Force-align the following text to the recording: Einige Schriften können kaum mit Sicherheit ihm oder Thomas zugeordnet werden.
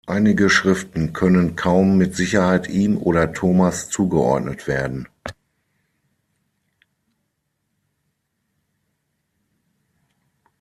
Einige 0.07 0.49
Schriften 0.49 1.13
können 1.13 1.55
kaum 1.55 1.95
mit 1.99 2.15
Sicherheit 2.15 2.67
ihm 2.67 2.97
oder 2.97 3.33
Thomas 3.33 3.87
zugeordnet 3.89 4.65
werden. 4.65 5.05